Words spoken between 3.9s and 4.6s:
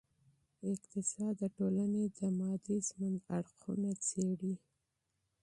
څېړي.